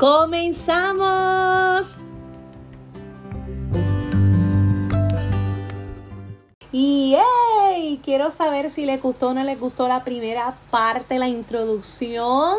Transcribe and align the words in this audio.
¡Comenzamos! 0.00 1.98
Y 6.72 8.00
quiero 8.04 8.30
saber 8.30 8.70
si 8.70 8.86
les 8.86 9.02
gustó 9.02 9.28
o 9.28 9.34
no 9.34 9.42
les 9.42 9.58
gustó 9.58 9.88
la 9.88 10.04
primera 10.04 10.56
parte, 10.70 11.18
la 11.18 11.28
introducción 11.28 12.56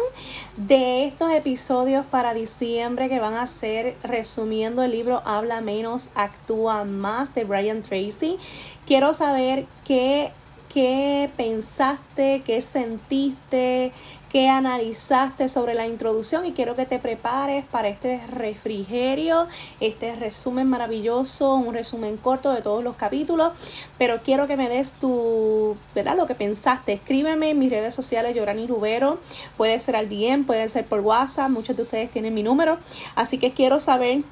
de 0.58 1.06
estos 1.06 1.32
episodios 1.32 2.06
para 2.06 2.34
diciembre 2.34 3.10
que 3.10 3.20
van 3.20 3.36
a 3.36 3.48
ser 3.48 3.96
resumiendo 4.04 4.84
el 4.84 4.92
libro 4.92 5.22
Habla 5.26 5.62
menos, 5.62 6.10
actúa 6.16 6.84
más 6.84 7.34
de 7.34 7.46
Brian 7.46 7.82
Tracy. 7.82 8.38
Quiero 8.86 9.14
saber 9.14 9.66
qué 9.86 10.32
qué 10.74 11.30
pensaste, 11.36 12.44
qué 12.46 12.62
sentiste, 12.62 13.92
qué 14.30 14.48
analizaste 14.48 15.50
sobre 15.50 15.74
la 15.74 15.86
introducción 15.86 16.46
y 16.46 16.54
quiero 16.54 16.78
que 16.78 16.86
te 16.86 16.98
prepares 16.98 17.66
para 17.66 17.90
este 17.90 18.26
refrigerio, 18.28 19.48
este 19.82 20.16
resumen 20.16 20.70
maravilloso, 20.70 21.56
un 21.56 21.74
resumen 21.74 22.16
corto 22.16 22.54
de 22.54 22.62
todos 22.62 22.86
los 22.86 22.96
capítulos, 22.96 23.52
pero 23.98 24.22
quiero 24.24 24.48
que 24.48 24.56
me 24.56 24.70
des 24.70 24.94
tu, 24.94 25.76
¿verdad? 25.94 26.16
Lo 26.16 26.26
que 26.26 26.36
pensaste. 26.36 26.94
Escríbeme 26.94 27.50
en 27.50 27.60
mis 27.60 27.70
redes 27.70 27.94
sociales, 27.94 28.34
Yorani 28.34 28.66
Rubero, 28.66 29.20
puede 29.58 29.78
ser 29.78 29.98
al 29.98 30.08
DM, 30.08 30.46
puede 30.46 30.70
ser 30.70 30.86
por 30.86 31.02
WhatsApp, 31.02 31.50
muchos 31.50 31.76
de 31.76 31.84
ustedes 31.84 32.10
tienen 32.10 32.34
mi 32.34 32.44
número, 32.44 32.78
así 33.16 33.38
que 33.40 33.52
quiero 33.52 33.82
saber 33.82 34.24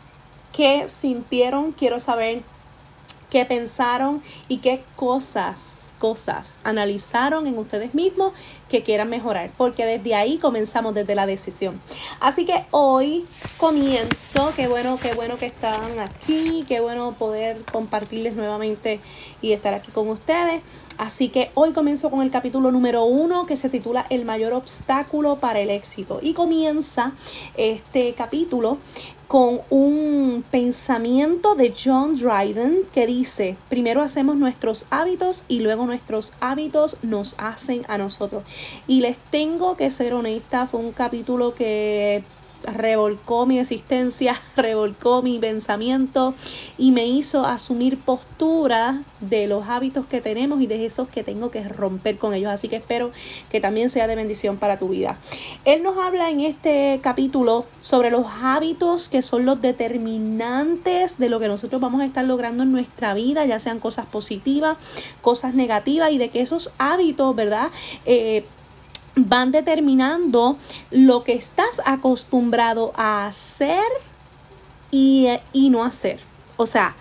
qué 0.53 0.87
sintieron, 0.87 1.73
quiero 1.73 1.99
saber 1.99 2.43
qué 3.29 3.43
pensaron 3.43 4.23
y 4.47 4.59
qué 4.59 4.83
cosas 4.95 5.88
cosas 5.99 6.59
analizaron 6.63 7.45
en 7.45 7.57
ustedes 7.57 7.93
mismos 7.93 8.33
que 8.69 8.81
quieran 8.81 9.09
mejorar, 9.09 9.51
porque 9.57 9.85
desde 9.85 10.15
ahí 10.15 10.37
comenzamos 10.37 10.93
desde 10.95 11.13
la 11.13 11.25
decisión. 11.25 11.79
Así 12.19 12.45
que 12.45 12.65
hoy 12.71 13.25
comienzo, 13.57 14.51
qué 14.55 14.67
bueno, 14.67 14.97
qué 15.01 15.13
bueno 15.13 15.37
que 15.37 15.45
están 15.45 15.99
aquí, 15.99 16.65
qué 16.67 16.79
bueno 16.79 17.13
poder 17.19 17.63
compartirles 17.71 18.35
nuevamente 18.35 18.99
y 19.41 19.53
estar 19.53 19.73
aquí 19.73 19.91
con 19.91 20.09
ustedes. 20.09 20.61
Así 20.97 21.29
que 21.29 21.51
hoy 21.53 21.71
comienzo 21.71 22.09
con 22.09 22.21
el 22.21 22.31
capítulo 22.31 22.71
número 22.71 23.05
uno 23.05 23.45
que 23.45 23.55
se 23.55 23.69
titula 23.69 24.05
El 24.09 24.25
mayor 24.25 24.53
obstáculo 24.53 25.37
para 25.37 25.59
el 25.59 25.69
éxito. 25.69 26.19
Y 26.21 26.33
comienza 26.33 27.13
este 27.55 28.13
capítulo 28.15 28.77
con 29.29 29.61
un 29.69 30.43
pensamiento 30.49 31.53
de 31.53 31.71
John 31.71 32.15
Dryden 32.15 32.79
que 32.91 33.05
dice, 33.05 33.57
primero 33.69 34.01
hacemos 34.01 34.37
nuestros 34.37 34.87
hábitos 34.89 35.43
y 35.47 35.59
luego 35.59 35.85
nuestros 35.85 36.33
hábitos 36.39 36.97
nos 37.03 37.35
hacen 37.37 37.83
a 37.89 37.99
nosotros. 37.99 38.43
Y 38.87 39.01
les 39.01 39.19
tengo 39.29 39.77
que 39.77 39.91
ser 39.91 40.15
honesta, 40.15 40.65
fue 40.65 40.79
un 40.79 40.93
capítulo 40.93 41.53
que 41.53 42.23
revolcó 42.63 43.45
mi 43.45 43.59
existencia, 43.59 44.39
revolcó 44.55 45.21
mi 45.21 45.39
pensamiento 45.39 46.33
y 46.77 46.91
me 46.91 47.05
hizo 47.07 47.45
asumir 47.45 47.99
postura 47.99 49.03
de 49.19 49.47
los 49.47 49.67
hábitos 49.67 50.05
que 50.05 50.21
tenemos 50.21 50.61
y 50.61 50.67
de 50.67 50.85
esos 50.85 51.09
que 51.09 51.23
tengo 51.23 51.51
que 51.51 51.63
romper 51.67 52.17
con 52.17 52.33
ellos. 52.33 52.51
Así 52.51 52.67
que 52.67 52.77
espero 52.77 53.11
que 53.49 53.59
también 53.59 53.89
sea 53.89 54.07
de 54.07 54.15
bendición 54.15 54.57
para 54.57 54.77
tu 54.77 54.89
vida. 54.89 55.17
Él 55.65 55.83
nos 55.83 55.97
habla 55.97 56.29
en 56.29 56.39
este 56.39 56.99
capítulo 57.01 57.65
sobre 57.81 58.11
los 58.11 58.25
hábitos 58.41 59.09
que 59.09 59.21
son 59.21 59.45
los 59.45 59.61
determinantes 59.61 61.17
de 61.17 61.29
lo 61.29 61.39
que 61.39 61.47
nosotros 61.47 61.81
vamos 61.81 62.01
a 62.01 62.05
estar 62.05 62.25
logrando 62.25 62.63
en 62.63 62.71
nuestra 62.71 63.13
vida, 63.13 63.45
ya 63.45 63.59
sean 63.59 63.79
cosas 63.79 64.05
positivas, 64.05 64.77
cosas 65.21 65.53
negativas 65.53 66.11
y 66.11 66.17
de 66.17 66.29
que 66.29 66.41
esos 66.41 66.71
hábitos, 66.77 67.35
¿verdad? 67.35 67.69
Eh, 68.05 68.45
van 69.15 69.51
determinando 69.51 70.57
lo 70.91 71.23
que 71.23 71.33
estás 71.33 71.81
acostumbrado 71.85 72.93
a 72.95 73.27
hacer 73.27 73.85
y, 74.91 75.27
y 75.53 75.69
no 75.69 75.83
hacer. 75.83 76.19
O 76.57 76.65
sea, 76.65 76.95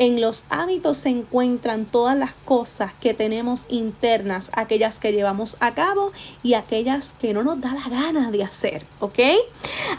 en 0.00 0.20
los 0.20 0.44
hábitos 0.48 0.96
se 0.96 1.10
encuentran 1.10 1.84
todas 1.84 2.16
las 2.16 2.32
cosas 2.32 2.94
que 2.94 3.12
tenemos 3.12 3.66
internas, 3.68 4.50
aquellas 4.54 4.98
que 4.98 5.12
llevamos 5.12 5.58
a 5.60 5.74
cabo 5.74 6.12
y 6.42 6.54
aquellas 6.54 7.12
que 7.20 7.34
no 7.34 7.42
nos 7.42 7.60
da 7.60 7.74
la 7.74 7.86
gana 7.88 8.30
de 8.30 8.42
hacer, 8.42 8.86
¿ok? 9.00 9.18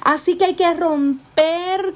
Así 0.01 0.37
que 0.37 0.45
hay 0.45 0.55
que 0.55 0.73
romper 0.73 1.30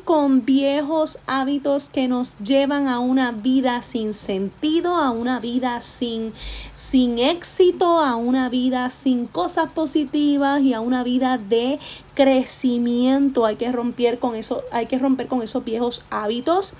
con 0.05 0.45
viejos 0.45 1.19
hábitos 1.25 1.89
que 1.89 2.07
nos 2.07 2.37
llevan 2.37 2.87
a 2.87 2.99
una 2.99 3.31
vida 3.31 3.81
sin 3.81 4.13
sentido, 4.13 4.95
a 4.95 5.09
una 5.09 5.39
vida 5.39 5.81
sin, 5.81 6.33
sin 6.73 7.17
éxito, 7.19 7.99
a 7.99 8.15
una 8.15 8.49
vida 8.49 8.89
sin 8.91 9.25
cosas 9.25 9.71
positivas 9.71 10.61
y 10.61 10.73
a 10.73 10.79
una 10.79 11.03
vida 11.03 11.37
de 11.37 11.79
crecimiento. 12.13 13.45
Hay 13.45 13.55
que 13.55 13.71
romper 13.71 14.19
con 14.19 14.35
eso, 14.35 14.63
hay 14.71 14.85
que 14.85 14.99
romper 14.99 15.27
con 15.27 15.41
esos 15.41 15.65
viejos 15.65 16.03
hábitos 16.11 16.73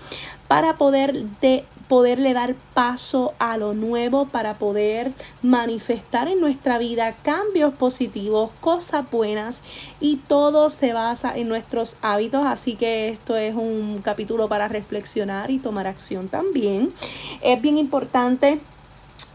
para 0.47 0.78
poder 0.78 1.26
de 1.42 1.66
poderle 1.88 2.34
dar 2.34 2.56
paso 2.73 3.34
a 3.40 3.57
lo 3.57 3.73
nuevo 3.73 4.25
para 4.25 4.57
poder 4.57 5.13
manifestar 5.41 6.28
en 6.28 6.40
nuestra 6.40 6.78
vida 6.78 7.16
cambios 7.23 7.73
positivos, 7.73 8.51
cosas 8.62 9.09
buenas 9.12 9.63
y 10.00 10.18
todo 10.18 10.69
se 10.69 10.94
basa 10.94 11.35
en 11.35 11.47
nuestros 11.47 11.97
hábitos, 12.01 12.46
así 12.46 12.75
que 12.75 13.09
esto 13.09 13.35
es 13.35 13.56
un 13.56 14.01
capítulo 14.03 14.50
para 14.50 14.68
reflexionar 14.68 15.51
y 15.51 15.59
tomar 15.59 15.88
acción 15.88 16.28
también. 16.28 16.94
Es 17.41 17.62
bien 17.62 17.78
importante 17.78 18.59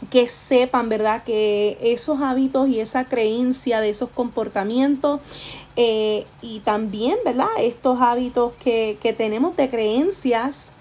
que 0.08 0.26
sepan, 0.26 0.88
¿verdad? 0.88 1.24
Que 1.24 1.78
esos 1.82 2.22
hábitos 2.22 2.68
y 2.68 2.80
esa 2.80 3.04
creencia 3.04 3.80
de 3.80 3.90
esos 3.90 4.08
comportamientos 4.08 5.20
eh, 5.76 6.26
y 6.40 6.60
también, 6.60 7.16
¿verdad? 7.24 7.48
Estos 7.58 8.00
hábitos 8.00 8.54
que, 8.54 8.96
que 9.00 9.12
tenemos 9.12 9.56
de 9.56 9.68
creencias 9.68 10.72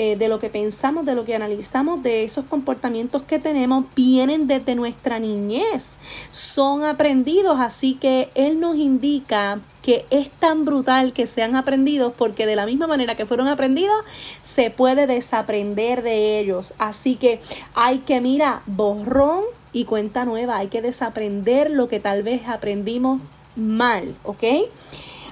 eh, 0.00 0.14
de 0.14 0.28
lo 0.28 0.38
que 0.38 0.48
pensamos, 0.48 1.04
de 1.04 1.16
lo 1.16 1.24
que 1.24 1.34
analizamos, 1.34 2.04
de 2.04 2.22
esos 2.22 2.44
comportamientos 2.44 3.22
que 3.22 3.40
tenemos, 3.40 3.84
vienen 3.96 4.46
desde 4.46 4.76
nuestra 4.76 5.18
niñez, 5.18 5.98
son 6.30 6.84
aprendidos, 6.84 7.58
así 7.58 7.94
que 7.94 8.30
Él 8.36 8.60
nos 8.60 8.76
indica 8.76 9.60
que 9.82 10.06
es 10.10 10.30
tan 10.30 10.64
brutal 10.64 11.12
que 11.12 11.26
sean 11.26 11.56
aprendidos 11.56 12.12
porque 12.16 12.46
de 12.46 12.54
la 12.54 12.64
misma 12.64 12.86
manera 12.86 13.16
que 13.16 13.26
fueron 13.26 13.48
aprendidos, 13.48 13.96
se 14.40 14.70
puede 14.70 15.08
desaprender 15.08 16.04
de 16.04 16.38
ellos. 16.38 16.74
Así 16.78 17.16
que 17.16 17.40
hay 17.74 17.98
que, 17.98 18.20
mira, 18.20 18.62
borrón 18.66 19.42
y 19.72 19.84
cuenta 19.84 20.24
nueva, 20.24 20.58
hay 20.58 20.68
que 20.68 20.80
desaprender 20.80 21.72
lo 21.72 21.88
que 21.88 21.98
tal 21.98 22.22
vez 22.22 22.42
aprendimos 22.46 23.20
mal, 23.56 24.14
¿ok? 24.22 24.44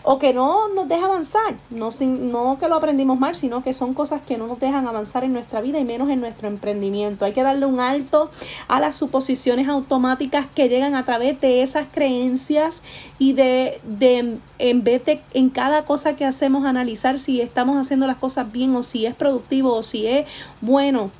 O 0.09 0.21
que 0.21 0.33
no 0.33 0.69
nos 0.69 0.87
deja 0.87 1.07
avanzar, 1.07 1.57
no, 1.69 1.91
no 2.01 2.59
que 2.61 2.69
lo 2.69 2.77
aprendimos 2.77 3.19
mal, 3.19 3.35
sino 3.35 3.65
que 3.65 3.75
son 3.75 3.93
cosas 3.93 4.21
que 4.21 4.39
no 4.39 4.47
nos 4.47 4.61
dejan 4.61 4.87
avanzar 4.87 5.25
en 5.25 5.33
nuestra 5.33 5.61
vida 5.61 5.81
y 5.81 5.85
menos 5.85 6.09
en 6.11 6.21
nuestro 6.21 6.47
emprendimiento. 6.47 7.25
Hay 7.25 7.33
que 7.33 7.43
darle 7.43 7.67
un 7.67 7.81
alto 7.81 8.31
a 8.69 8.79
las 8.79 8.95
suposiciones 8.97 9.69
automáticas 9.69 10.47
que 10.55 10.69
llegan 10.69 10.95
a 10.95 11.05
través 11.05 11.41
de 11.41 11.65
esas 11.65 11.89
creencias 11.93 12.83
y 13.19 13.33
de, 13.33 13.81
de 13.83 14.39
en 14.61 14.85
vez 14.85 15.05
de 15.05 15.23
en 15.35 15.51
cada 15.51 15.85
cosa 15.87 16.15
que 16.15 16.25
hacemos 16.25 16.67
analizar 16.67 17.19
si 17.19 17.41
estamos 17.41 17.77
haciendo 17.77 18.07
las 18.07 18.19
cosas 18.19 18.53
bien 18.53 18.77
o 18.77 18.85
si 18.85 19.07
es 19.07 19.15
productivo 19.17 19.75
o 19.75 19.83
si 19.83 20.07
es 20.07 20.29
bueno 20.61 21.11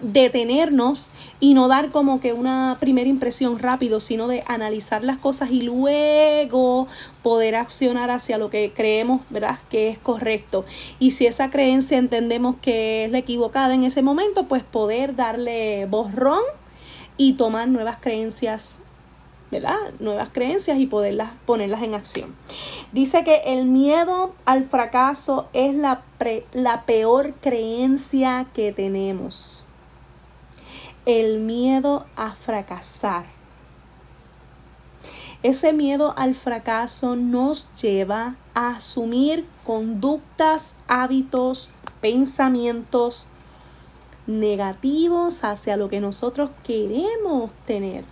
detenernos 0.00 1.10
y 1.40 1.54
no 1.54 1.68
dar 1.68 1.90
como 1.90 2.20
que 2.20 2.32
una 2.32 2.76
primera 2.80 3.08
impresión 3.08 3.58
rápido, 3.58 4.00
sino 4.00 4.28
de 4.28 4.42
analizar 4.46 5.04
las 5.04 5.18
cosas 5.18 5.50
y 5.50 5.62
luego 5.62 6.88
poder 7.22 7.56
accionar 7.56 8.10
hacia 8.10 8.38
lo 8.38 8.50
que 8.50 8.72
creemos, 8.74 9.22
¿verdad?, 9.30 9.58
que 9.70 9.88
es 9.88 9.98
correcto. 9.98 10.64
Y 10.98 11.12
si 11.12 11.26
esa 11.26 11.50
creencia 11.50 11.98
entendemos 11.98 12.56
que 12.62 13.04
es 13.04 13.10
la 13.10 13.18
equivocada 13.18 13.74
en 13.74 13.84
ese 13.84 14.02
momento, 14.02 14.44
pues 14.46 14.62
poder 14.62 15.16
darle 15.16 15.86
borrón 15.86 16.42
y 17.16 17.34
tomar 17.34 17.68
nuevas 17.68 17.98
creencias 18.00 18.80
¿verdad? 19.50 19.76
nuevas 19.98 20.28
creencias 20.30 20.78
y 20.78 20.86
poderlas 20.86 21.30
ponerlas 21.46 21.82
en 21.82 21.94
acción. 21.94 22.34
Dice 22.92 23.24
que 23.24 23.42
el 23.46 23.66
miedo 23.66 24.34
al 24.44 24.64
fracaso 24.64 25.48
es 25.52 25.74
la, 25.74 26.02
la 26.52 26.82
peor 26.82 27.34
creencia 27.40 28.46
que 28.54 28.72
tenemos. 28.72 29.64
El 31.06 31.38
miedo 31.38 32.04
a 32.16 32.34
fracasar. 32.34 33.26
Ese 35.42 35.72
miedo 35.72 36.14
al 36.16 36.34
fracaso 36.34 37.14
nos 37.14 37.72
lleva 37.80 38.34
a 38.54 38.70
asumir 38.70 39.46
conductas, 39.64 40.74
hábitos, 40.88 41.70
pensamientos 42.00 43.28
negativos 44.26 45.44
hacia 45.44 45.76
lo 45.76 45.88
que 45.88 46.00
nosotros 46.00 46.50
queremos 46.64 47.52
tener. 47.66 48.04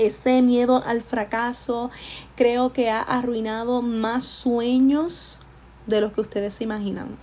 Ese 0.00 0.40
miedo 0.40 0.82
al 0.86 1.02
fracaso 1.02 1.90
creo 2.34 2.72
que 2.72 2.88
ha 2.88 3.02
arruinado 3.02 3.82
más 3.82 4.24
sueños 4.24 5.40
de 5.86 6.00
los 6.00 6.14
que 6.14 6.22
ustedes 6.22 6.54
se 6.54 6.64
imaginan. 6.64 7.18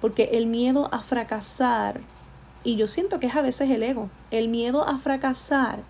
Porque 0.00 0.30
el 0.32 0.46
miedo 0.46 0.92
a 0.92 1.02
fracasar 1.02 2.00
y 2.62 2.76
yo 2.76 2.88
siento 2.88 3.20
que 3.20 3.26
es 3.26 3.36
a 3.36 3.42
veces 3.42 3.70
el 3.70 3.82
ego. 3.82 4.10
El 4.30 4.48
miedo 4.48 4.86
a 4.86 4.98
fracasar 4.98 5.80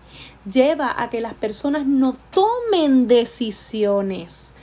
lleva 0.49 0.93
a 1.01 1.09
que 1.09 1.19
las 1.19 1.33
personas 1.33 1.85
no 1.85 2.15
tomen 2.31 3.07
decisiones. 3.07 4.53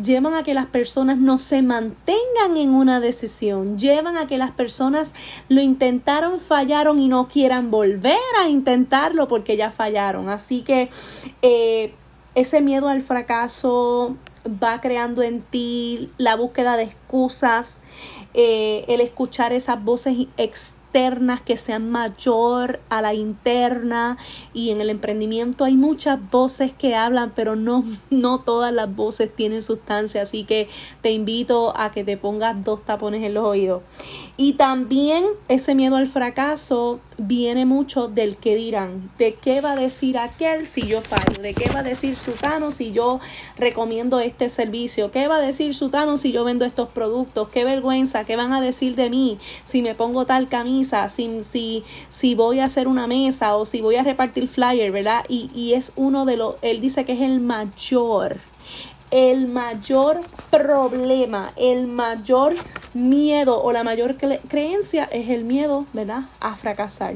Llevan 0.00 0.34
a 0.34 0.44
que 0.44 0.54
las 0.54 0.66
personas 0.66 1.18
no 1.18 1.38
se 1.38 1.62
mantengan 1.62 2.56
en 2.56 2.70
una 2.70 3.00
decisión. 3.00 3.78
Llevan 3.78 4.16
a 4.16 4.28
que 4.28 4.38
las 4.38 4.52
personas 4.52 5.12
lo 5.48 5.60
intentaron, 5.60 6.38
fallaron 6.38 7.00
y 7.00 7.08
no 7.08 7.26
quieran 7.26 7.70
volver 7.70 8.18
a 8.40 8.48
intentarlo 8.48 9.26
porque 9.26 9.56
ya 9.56 9.72
fallaron. 9.72 10.28
Así 10.28 10.62
que 10.62 10.88
eh, 11.42 11.94
ese 12.36 12.60
miedo 12.60 12.88
al 12.88 13.02
fracaso 13.02 14.16
va 14.46 14.80
creando 14.80 15.22
en 15.22 15.42
ti 15.42 16.12
la 16.18 16.36
búsqueda 16.36 16.76
de 16.76 16.84
excusas, 16.84 17.82
eh, 18.34 18.84
el 18.86 19.00
escuchar 19.00 19.52
esas 19.52 19.82
voces 19.82 20.28
externas 20.36 20.85
que 21.44 21.58
sean 21.58 21.90
mayor 21.90 22.80
a 22.88 23.02
la 23.02 23.12
interna. 23.12 24.16
Y 24.54 24.70
en 24.70 24.80
el 24.80 24.88
emprendimiento 24.88 25.64
hay 25.64 25.76
muchas 25.76 26.18
voces 26.30 26.72
que 26.72 26.94
hablan 26.94 27.32
pero 27.36 27.54
no, 27.54 27.84
no 28.10 28.40
todas 28.40 28.72
las 28.72 28.94
voces 28.94 29.34
tienen 29.34 29.62
sustancia. 29.62 30.22
Así 30.22 30.44
que 30.44 30.68
te 31.02 31.12
invito 31.12 31.76
a 31.76 31.92
que 31.92 32.02
te 32.02 32.16
pongas 32.16 32.64
dos 32.64 32.82
tapones 32.82 33.22
en 33.22 33.34
los 33.34 33.44
oídos 33.44 33.82
y 34.38 34.54
también 34.54 35.24
ese 35.48 35.74
miedo 35.74 35.96
al 35.96 36.08
fracaso 36.08 37.00
viene 37.16 37.64
mucho 37.64 38.08
del 38.08 38.36
que 38.36 38.54
dirán, 38.54 39.10
de 39.18 39.34
qué 39.34 39.62
va 39.62 39.72
a 39.72 39.76
decir 39.76 40.18
aquel 40.18 40.66
si 40.66 40.82
yo 40.82 41.00
fallo, 41.00 41.40
de 41.40 41.54
qué 41.54 41.70
va 41.72 41.80
a 41.80 41.82
decir 41.82 42.16
Sutano 42.18 42.70
si 42.70 42.92
yo 42.92 43.18
recomiendo 43.56 44.20
este 44.20 44.50
servicio, 44.50 45.10
qué 45.10 45.26
va 45.26 45.36
a 45.36 45.40
decir 45.40 45.74
Sutano 45.74 46.18
si 46.18 46.32
yo 46.32 46.44
vendo 46.44 46.66
estos 46.66 46.90
productos, 46.90 47.48
qué 47.48 47.64
vergüenza, 47.64 48.24
qué 48.24 48.36
van 48.36 48.52
a 48.52 48.60
decir 48.60 48.94
de 48.94 49.08
mí 49.08 49.38
si 49.64 49.80
me 49.80 49.94
pongo 49.94 50.26
tal 50.26 50.48
camisa, 50.48 51.08
si, 51.08 51.42
si, 51.42 51.82
si 52.10 52.34
voy 52.34 52.60
a 52.60 52.66
hacer 52.66 52.88
una 52.88 53.06
mesa 53.06 53.56
o 53.56 53.64
si 53.64 53.80
voy 53.80 53.96
a 53.96 54.02
repartir 54.02 54.48
flyer, 54.48 54.92
¿verdad? 54.92 55.24
Y, 55.30 55.50
y 55.54 55.72
es 55.72 55.94
uno 55.96 56.26
de 56.26 56.36
los, 56.36 56.56
él 56.60 56.82
dice 56.82 57.06
que 57.06 57.12
es 57.12 57.22
el 57.22 57.40
mayor 57.40 58.38
el 59.10 59.46
mayor 59.46 60.20
problema, 60.50 61.52
el 61.56 61.86
mayor 61.86 62.54
miedo 62.94 63.62
o 63.62 63.72
la 63.72 63.84
mayor 63.84 64.16
creencia 64.16 65.04
es 65.04 65.30
el 65.30 65.44
miedo, 65.44 65.86
¿verdad?, 65.92 66.24
a 66.40 66.56
fracasar. 66.56 67.14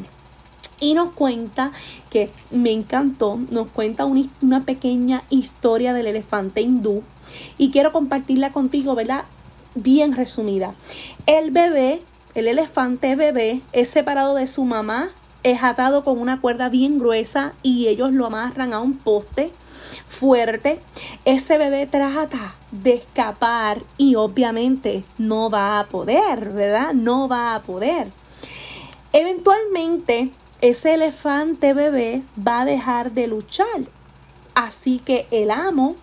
Y 0.78 0.94
nos 0.94 1.12
cuenta, 1.12 1.72
que 2.08 2.30
me 2.50 2.70
encantó, 2.72 3.38
nos 3.50 3.68
cuenta 3.68 4.06
una, 4.06 4.64
pequeña 4.64 5.24
historia 5.28 5.92
del 5.92 6.06
elefante 6.06 6.62
hindú 6.62 7.02
y 7.58 7.70
quiero 7.70 7.92
compartirla 7.92 8.52
contigo, 8.52 8.94
¿verdad? 8.94 9.24
Bien 9.74 10.14
resumida. 10.14 10.74
El 11.26 11.50
bebé, 11.50 12.02
el 12.34 12.48
elefante 12.48 13.14
bebé, 13.14 13.60
es 13.72 13.90
separado 13.90 14.34
de 14.34 14.46
su 14.46 14.64
mamá, 14.64 15.10
es 15.42 15.62
atado 15.62 16.02
con 16.02 16.18
una 16.18 16.40
cuerda 16.40 16.70
bien 16.70 16.98
gruesa 16.98 17.52
y 17.62 17.88
ellos 17.88 18.12
lo 18.12 18.26
amarran 18.26 18.72
a 18.72 18.80
un 18.80 18.96
poste 18.96 19.52
fuerte, 20.08 20.80
ese 21.24 21.58
bebé 21.58 21.86
trata 21.86 22.54
de 22.70 22.94
escapar 22.94 23.82
y 23.98 24.14
obviamente 24.14 25.04
no 25.18 25.50
va 25.50 25.78
a 25.78 25.86
poder, 25.86 26.50
¿verdad? 26.50 26.92
No 26.92 27.28
va 27.28 27.54
a 27.54 27.62
poder. 27.62 28.12
Eventualmente, 29.12 30.30
ese 30.60 30.94
elefante 30.94 31.74
bebé 31.74 32.22
va 32.36 32.60
a 32.60 32.64
dejar 32.64 33.12
de 33.12 33.26
luchar. 33.26 33.66
Así 34.54 34.98
que 34.98 35.26
el 35.30 35.50
amo 35.50 35.96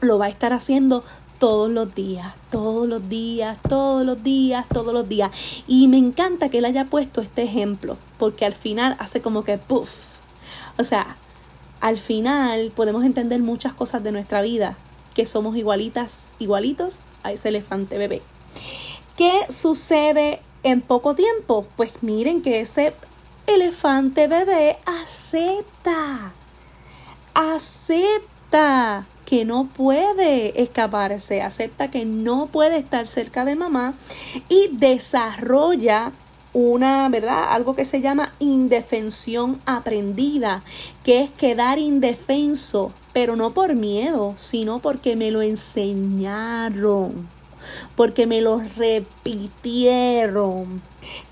lo 0.00 0.18
va 0.18 0.26
a 0.26 0.30
estar 0.30 0.52
haciendo 0.52 1.04
todos 1.38 1.70
los 1.70 1.94
días, 1.94 2.34
todos 2.50 2.86
los 2.86 3.08
días, 3.08 3.56
todos 3.66 4.04
los 4.04 4.22
días, 4.22 4.66
todos 4.68 4.92
los 4.92 5.08
días. 5.08 5.30
Y 5.66 5.88
me 5.88 5.96
encanta 5.96 6.50
que 6.50 6.58
él 6.58 6.66
haya 6.66 6.84
puesto 6.84 7.22
este 7.22 7.42
ejemplo, 7.42 7.96
porque 8.18 8.44
al 8.44 8.54
final 8.54 8.96
hace 8.98 9.22
como 9.22 9.42
que 9.42 9.56
puff. 9.56 9.90
O 10.78 10.84
sea, 10.84 11.16
al 11.80 11.98
final 11.98 12.72
podemos 12.74 13.04
entender 13.04 13.40
muchas 13.40 13.72
cosas 13.72 14.02
de 14.02 14.12
nuestra 14.12 14.42
vida, 14.42 14.76
que 15.14 15.26
somos 15.26 15.56
igualitas, 15.56 16.32
igualitos 16.38 17.04
a 17.22 17.32
ese 17.32 17.48
elefante 17.48 17.98
bebé. 17.98 18.22
¿Qué 19.16 19.46
sucede 19.48 20.40
en 20.62 20.80
poco 20.80 21.14
tiempo? 21.14 21.66
Pues 21.76 21.92
miren 22.02 22.42
que 22.42 22.60
ese 22.60 22.94
elefante 23.46 24.28
bebé 24.28 24.78
acepta, 24.86 26.32
acepta 27.34 29.06
que 29.24 29.44
no 29.44 29.66
puede 29.66 30.60
escaparse, 30.62 31.42
acepta 31.42 31.90
que 31.90 32.04
no 32.04 32.46
puede 32.46 32.78
estar 32.78 33.06
cerca 33.06 33.44
de 33.44 33.56
mamá 33.56 33.94
y 34.48 34.68
desarrolla 34.72 36.12
una, 36.52 37.08
¿verdad? 37.08 37.44
Algo 37.50 37.74
que 37.74 37.84
se 37.84 38.00
llama 38.00 38.32
indefensión 38.38 39.60
aprendida, 39.66 40.62
que 41.04 41.22
es 41.22 41.30
quedar 41.30 41.78
indefenso, 41.78 42.92
pero 43.12 43.36
no 43.36 43.52
por 43.52 43.74
miedo, 43.74 44.34
sino 44.36 44.80
porque 44.80 45.16
me 45.16 45.30
lo 45.30 45.42
enseñaron, 45.42 47.28
porque 47.96 48.26
me 48.26 48.40
lo 48.40 48.62
repitieron. 48.76 50.10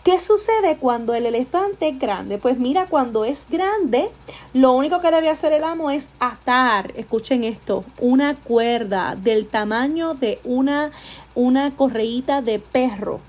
¿Qué 0.02 0.18
sucede 0.18 0.78
cuando 0.78 1.14
el 1.14 1.26
elefante 1.26 1.88
es 1.88 1.98
grande? 1.98 2.38
Pues 2.38 2.58
mira, 2.58 2.86
cuando 2.86 3.24
es 3.24 3.46
grande, 3.50 4.10
lo 4.54 4.72
único 4.72 5.00
que 5.00 5.10
debe 5.10 5.28
hacer 5.28 5.52
el 5.52 5.64
amo 5.64 5.90
es 5.90 6.08
atar, 6.20 6.92
escuchen 6.96 7.44
esto, 7.44 7.84
una 8.00 8.36
cuerda 8.36 9.14
del 9.14 9.46
tamaño 9.46 10.14
de 10.14 10.40
una, 10.44 10.90
una 11.34 11.76
correíta 11.76 12.40
de 12.40 12.58
perro 12.58 13.20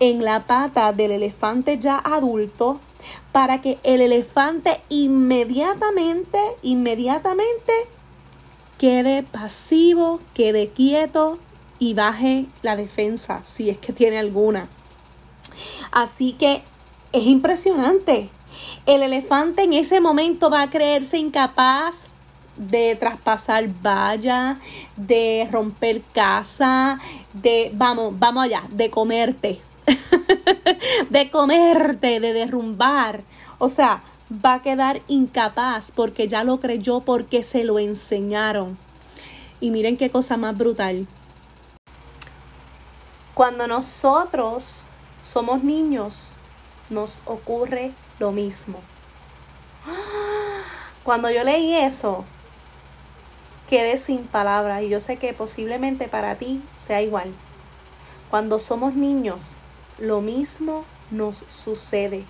en 0.00 0.24
la 0.24 0.46
pata 0.46 0.92
del 0.92 1.12
elefante 1.12 1.78
ya 1.78 1.98
adulto 1.98 2.80
para 3.32 3.60
que 3.60 3.78
el 3.82 4.00
elefante 4.00 4.80
inmediatamente, 4.88 6.38
inmediatamente 6.62 7.72
quede 8.78 9.22
pasivo, 9.22 10.20
quede 10.34 10.68
quieto 10.68 11.38
y 11.78 11.94
baje 11.94 12.46
la 12.62 12.76
defensa, 12.76 13.40
si 13.44 13.70
es 13.70 13.78
que 13.78 13.92
tiene 13.92 14.18
alguna. 14.18 14.68
Así 15.92 16.32
que 16.32 16.62
es 17.12 17.24
impresionante. 17.24 18.28
El 18.86 19.02
elefante 19.02 19.62
en 19.62 19.72
ese 19.72 20.00
momento 20.00 20.50
va 20.50 20.62
a 20.62 20.70
creerse 20.70 21.18
incapaz 21.18 22.08
de 22.56 22.96
traspasar 22.96 23.68
valla, 23.82 24.58
de 24.96 25.46
romper 25.50 26.02
casa, 26.14 26.98
de, 27.32 27.70
vamos, 27.74 28.18
vamos 28.18 28.44
allá, 28.44 28.62
de 28.70 28.90
comerte. 28.90 29.60
de 31.10 31.30
comerte, 31.30 32.20
de 32.20 32.32
derrumbar. 32.32 33.22
O 33.58 33.68
sea, 33.68 34.02
va 34.30 34.54
a 34.54 34.62
quedar 34.62 35.02
incapaz 35.08 35.92
porque 35.92 36.28
ya 36.28 36.44
lo 36.44 36.60
creyó, 36.60 37.00
porque 37.00 37.42
se 37.42 37.64
lo 37.64 37.78
enseñaron. 37.78 38.78
Y 39.60 39.70
miren 39.70 39.96
qué 39.96 40.10
cosa 40.10 40.36
más 40.36 40.56
brutal. 40.56 41.06
Cuando 43.34 43.66
nosotros 43.66 44.88
somos 45.20 45.62
niños, 45.62 46.36
nos 46.90 47.22
ocurre 47.26 47.92
lo 48.18 48.32
mismo. 48.32 48.80
Cuando 51.04 51.30
yo 51.30 51.44
leí 51.44 51.74
eso, 51.74 52.24
quedé 53.68 53.98
sin 53.98 54.24
palabras 54.24 54.82
y 54.82 54.88
yo 54.88 55.00
sé 55.00 55.18
que 55.18 55.32
posiblemente 55.32 56.08
para 56.08 56.36
ti 56.36 56.62
sea 56.74 57.02
igual. 57.02 57.32
Cuando 58.30 58.58
somos 58.58 58.94
niños, 58.94 59.58
lo 59.98 60.20
mismo 60.20 60.84
nos 61.10 61.36
sucede. 61.48 62.24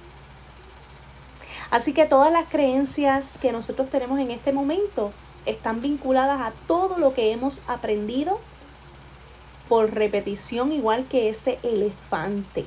Así 1.70 1.92
que 1.92 2.06
todas 2.06 2.32
las 2.32 2.48
creencias 2.48 3.38
que 3.38 3.52
nosotros 3.52 3.90
tenemos 3.90 4.20
en 4.20 4.30
este 4.30 4.52
momento 4.52 5.12
están 5.46 5.80
vinculadas 5.80 6.40
a 6.40 6.52
todo 6.66 6.98
lo 6.98 7.14
que 7.14 7.32
hemos 7.32 7.62
aprendido 7.66 8.40
por 9.68 9.92
repetición, 9.94 10.72
igual 10.72 11.06
que 11.06 11.28
ese 11.28 11.58
elefante. 11.62 12.66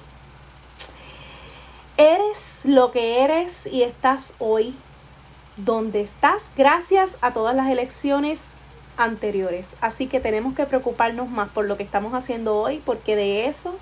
Eres 1.97 2.61
lo 2.65 2.91
que 2.91 3.23
eres 3.23 3.65
y 3.65 3.83
estás 3.83 4.35
hoy 4.39 4.75
donde 5.57 6.01
estás 6.01 6.49
gracias 6.55 7.17
a 7.21 7.33
todas 7.33 7.55
las 7.55 7.69
elecciones 7.69 8.51
anteriores. 8.97 9.75
Así 9.81 10.07
que 10.07 10.19
tenemos 10.19 10.55
que 10.55 10.65
preocuparnos 10.65 11.29
más 11.29 11.49
por 11.49 11.65
lo 11.65 11.77
que 11.77 11.83
estamos 11.83 12.13
haciendo 12.13 12.57
hoy 12.57 12.81
porque 12.85 13.15
de 13.15 13.47
eso 13.47 13.77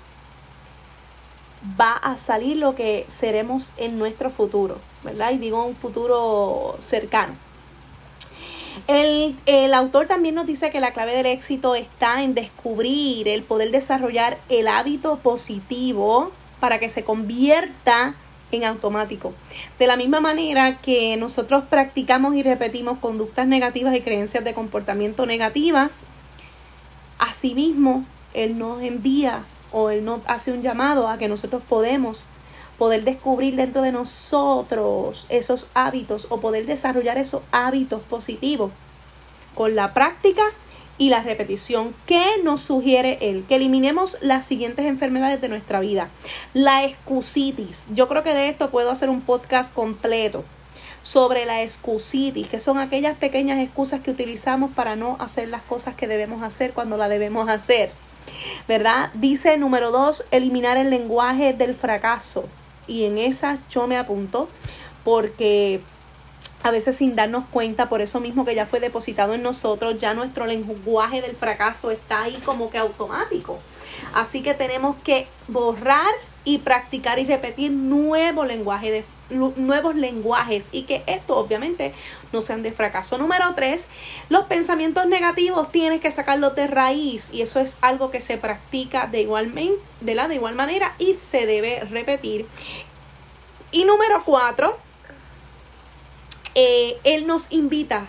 va 1.80 1.92
a 1.92 2.16
salir 2.16 2.56
lo 2.56 2.74
que 2.74 3.04
seremos 3.08 3.72
en 3.76 3.98
nuestro 3.98 4.30
futuro, 4.30 4.78
¿verdad? 5.02 5.32
Y 5.32 5.38
digo 5.38 5.64
un 5.64 5.76
futuro 5.76 6.76
cercano. 6.78 7.34
El, 8.86 9.36
el, 9.46 9.74
autor 9.74 10.06
también 10.06 10.36
nos 10.36 10.46
dice 10.46 10.70
que 10.70 10.78
la 10.78 10.92
clave 10.92 11.16
del 11.16 11.26
éxito 11.26 11.74
está 11.74 12.22
en 12.22 12.34
descubrir 12.34 13.26
el 13.26 13.42
poder 13.42 13.72
desarrollar 13.72 14.38
el 14.48 14.68
hábito 14.68 15.16
positivo 15.16 16.30
para 16.60 16.78
que 16.78 16.88
se 16.88 17.02
convierta 17.02 18.14
en 18.52 18.64
automático. 18.64 19.34
De 19.78 19.86
la 19.86 19.96
misma 19.96 20.20
manera 20.20 20.78
que 20.78 21.16
nosotros 21.16 21.64
practicamos 21.68 22.34
y 22.36 22.42
repetimos 22.42 22.98
conductas 22.98 23.46
negativas 23.46 23.96
y 23.96 24.00
creencias 24.00 24.44
de 24.44 24.54
comportamiento 24.54 25.26
negativas, 25.26 26.00
asimismo 27.18 28.04
Él 28.32 28.58
nos 28.58 28.80
envía 28.82 29.44
o 29.72 29.90
Él 29.90 30.04
nos 30.04 30.20
hace 30.26 30.52
un 30.52 30.62
llamado 30.62 31.08
a 31.08 31.18
que 31.18 31.28
nosotros 31.28 31.62
podemos 31.68 32.28
poder 32.78 33.04
descubrir 33.04 33.56
dentro 33.56 33.82
de 33.82 33.92
nosotros 33.92 35.26
esos 35.28 35.68
hábitos 35.74 36.28
o 36.30 36.40
poder 36.40 36.66
desarrollar 36.66 37.18
esos 37.18 37.42
hábitos 37.50 38.02
positivos 38.02 38.70
con 39.54 39.74
la 39.74 39.92
práctica 39.92 40.44
y 40.96 41.10
la 41.10 41.22
repetición. 41.22 41.94
¿Qué 42.06 42.24
nos 42.42 42.60
sugiere 42.60 43.18
él? 43.20 43.44
Que 43.48 43.56
eliminemos 43.56 44.18
las 44.20 44.44
siguientes 44.44 44.86
enfermedades 44.86 45.40
de 45.40 45.48
nuestra 45.48 45.80
vida. 45.80 46.08
La 46.54 46.84
excusitis. 46.84 47.86
Yo 47.94 48.08
creo 48.08 48.22
que 48.22 48.34
de 48.34 48.48
esto 48.48 48.70
puedo 48.70 48.90
hacer 48.90 49.08
un 49.08 49.20
podcast 49.20 49.74
completo 49.74 50.44
sobre 51.02 51.46
la 51.46 51.62
excusitis, 51.62 52.48
que 52.48 52.60
son 52.60 52.78
aquellas 52.78 53.16
pequeñas 53.16 53.60
excusas 53.60 54.00
que 54.00 54.10
utilizamos 54.10 54.72
para 54.72 54.96
no 54.96 55.16
hacer 55.20 55.48
las 55.48 55.62
cosas 55.62 55.94
que 55.94 56.08
debemos 56.08 56.42
hacer 56.42 56.72
cuando 56.72 56.96
la 56.96 57.08
debemos 57.08 57.48
hacer. 57.48 57.92
¿Verdad? 58.66 59.10
Dice 59.14 59.56
número 59.58 59.90
dos, 59.90 60.24
eliminar 60.30 60.76
el 60.76 60.90
lenguaje 60.90 61.52
del 61.52 61.74
fracaso. 61.74 62.44
Y 62.86 63.04
en 63.04 63.18
esa 63.18 63.58
yo 63.70 63.86
me 63.86 63.98
apunto 63.98 64.48
porque 65.04 65.80
a 66.62 66.70
veces 66.70 66.96
sin 66.96 67.14
darnos 67.14 67.44
cuenta, 67.50 67.88
por 67.88 68.00
eso 68.00 68.20
mismo 68.20 68.44
que 68.44 68.54
ya 68.54 68.66
fue 68.66 68.80
depositado 68.80 69.34
en 69.34 69.42
nosotros, 69.42 69.98
ya 69.98 70.14
nuestro 70.14 70.46
lenguaje 70.46 71.22
del 71.22 71.36
fracaso 71.36 71.90
está 71.90 72.22
ahí 72.22 72.38
como 72.44 72.70
que 72.70 72.78
automático. 72.78 73.58
Así 74.14 74.42
que 74.42 74.54
tenemos 74.54 74.96
que 75.04 75.28
borrar 75.46 76.12
y 76.44 76.58
practicar 76.58 77.18
y 77.18 77.26
repetir 77.26 77.70
nuevo 77.70 78.44
lenguaje 78.44 78.90
de, 78.90 79.04
nuevos 79.30 79.94
lenguajes 79.94 80.68
y 80.72 80.84
que 80.84 81.02
esto 81.06 81.36
obviamente 81.36 81.94
no 82.32 82.40
sean 82.40 82.62
de 82.62 82.72
fracaso. 82.72 83.18
Número 83.18 83.54
tres, 83.54 83.88
los 84.28 84.44
pensamientos 84.44 85.06
negativos 85.06 85.70
tienes 85.70 86.00
que 86.00 86.10
sacarlos 86.10 86.54
de 86.54 86.66
raíz 86.66 87.30
y 87.32 87.42
eso 87.42 87.60
es 87.60 87.76
algo 87.80 88.10
que 88.10 88.20
se 88.20 88.38
practica 88.38 89.06
de 89.06 89.22
igual, 89.22 89.52
de 90.00 90.14
la 90.14 90.28
de 90.28 90.36
igual 90.36 90.54
manera 90.54 90.94
y 90.98 91.14
se 91.14 91.46
debe 91.46 91.80
repetir. 91.80 92.46
Y 93.70 93.84
número 93.84 94.22
cuatro, 94.24 94.78
eh, 96.54 96.96
él 97.04 97.26
nos 97.26 97.52
invita 97.52 98.08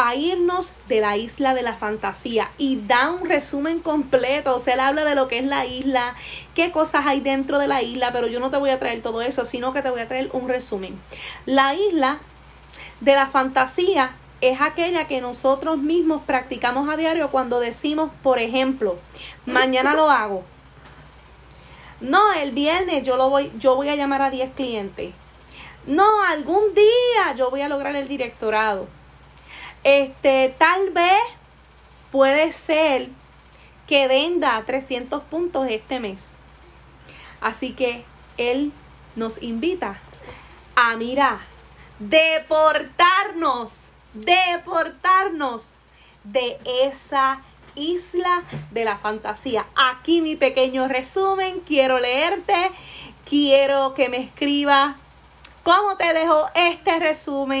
a 0.00 0.14
irnos 0.14 0.70
de 0.86 1.00
la 1.00 1.16
isla 1.16 1.54
de 1.54 1.62
la 1.62 1.74
fantasía 1.74 2.52
y 2.56 2.80
da 2.86 3.10
un 3.10 3.28
resumen 3.28 3.80
completo. 3.80 4.54
O 4.54 4.60
sea, 4.60 4.74
él 4.74 4.80
habla 4.80 5.04
de 5.04 5.16
lo 5.16 5.26
que 5.26 5.38
es 5.38 5.44
la 5.44 5.66
isla, 5.66 6.14
qué 6.54 6.70
cosas 6.70 7.04
hay 7.04 7.20
dentro 7.20 7.58
de 7.58 7.66
la 7.66 7.82
isla, 7.82 8.12
pero 8.12 8.28
yo 8.28 8.38
no 8.38 8.48
te 8.48 8.58
voy 8.58 8.70
a 8.70 8.78
traer 8.78 9.02
todo 9.02 9.22
eso, 9.22 9.44
sino 9.44 9.72
que 9.72 9.82
te 9.82 9.90
voy 9.90 10.00
a 10.00 10.06
traer 10.06 10.30
un 10.32 10.48
resumen. 10.48 10.96
La 11.46 11.74
isla 11.74 12.20
de 13.00 13.14
la 13.16 13.26
fantasía 13.26 14.12
es 14.40 14.60
aquella 14.60 15.08
que 15.08 15.20
nosotros 15.20 15.78
mismos 15.78 16.22
practicamos 16.24 16.88
a 16.88 16.96
diario 16.96 17.32
cuando 17.32 17.58
decimos, 17.58 18.12
por 18.22 18.38
ejemplo, 18.38 19.00
mañana 19.46 19.94
lo 19.94 20.10
hago. 20.10 20.44
No, 22.00 22.32
el 22.34 22.52
viernes 22.52 23.02
yo 23.02 23.16
lo 23.16 23.30
voy, 23.30 23.50
yo 23.58 23.74
voy 23.74 23.88
a 23.88 23.96
llamar 23.96 24.22
a 24.22 24.30
10 24.30 24.52
clientes. 24.52 25.12
No, 25.88 26.22
algún 26.22 26.72
día 26.72 27.34
yo 27.36 27.50
voy 27.50 27.62
a 27.62 27.68
lograr 27.68 27.96
el 27.96 28.06
directorado. 28.06 28.86
Este, 29.84 30.54
tal 30.58 30.90
vez 30.90 31.18
puede 32.10 32.52
ser 32.52 33.08
que 33.86 34.08
venda 34.08 34.62
300 34.66 35.22
puntos 35.24 35.68
este 35.70 36.00
mes. 36.00 36.36
Así 37.40 37.72
que 37.72 38.04
él 38.36 38.72
nos 39.16 39.42
invita 39.42 39.98
a 40.74 40.96
mirar, 40.96 41.38
deportarnos, 41.98 43.88
deportarnos 44.14 45.70
de 46.24 46.58
esa 46.84 47.42
isla 47.74 48.42
de 48.70 48.84
la 48.84 48.98
fantasía. 48.98 49.66
Aquí 49.76 50.20
mi 50.20 50.36
pequeño 50.36 50.88
resumen, 50.88 51.60
quiero 51.60 51.98
leerte, 51.98 52.70
quiero 53.24 53.94
que 53.94 54.08
me 54.08 54.18
escriba 54.18 54.96
¿Cómo 55.68 55.98
te 55.98 56.14
dejo 56.14 56.46
este 56.54 56.98
resumen? 56.98 57.60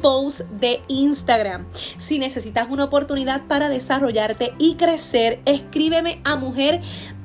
post 0.00 0.40
de 0.60 0.80
Instagram. 0.88 1.66
Si 1.96 2.18
necesitas 2.18 2.68
una 2.70 2.84
oportunidad 2.84 3.46
para 3.46 3.68
desarrollarte 3.68 4.54
y 4.58 4.74
crecer, 4.74 5.40
escríbeme 5.44 6.20
a 6.24 6.36
mujer 6.36 6.80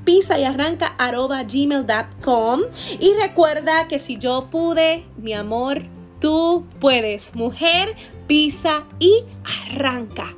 pisa 0.06 0.38
y 0.40 0.44
arranca 0.44 0.96
arroba 0.98 1.44
gmail.com 1.44 2.62
y 3.00 3.14
recuerda 3.22 3.88
que 3.88 4.00
si 4.00 4.18
yo 4.18 4.48
pude, 4.52 5.04
mi 5.18 5.34
amor, 5.34 5.84
tú 6.22 6.66
puedes. 6.80 7.36
Mujer, 7.36 7.96
pisa 8.28 8.86
y 9.00 9.24
arranca. 9.72 10.36